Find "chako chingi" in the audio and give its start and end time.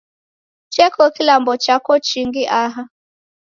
1.63-2.43